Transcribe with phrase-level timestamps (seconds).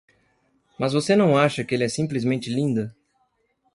[0.79, 2.91] Mas você não acha que ele é simplesmente lindo?